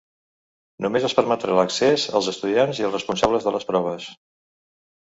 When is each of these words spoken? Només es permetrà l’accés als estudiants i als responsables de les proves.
Només 0.85 1.05
es 1.09 1.15
permetrà 1.19 1.59
l’accés 1.59 2.07
als 2.21 2.31
estudiants 2.35 2.83
i 2.83 2.89
als 2.89 2.99
responsables 2.99 3.49
de 3.51 3.57
les 3.59 3.71
proves. 3.73 4.13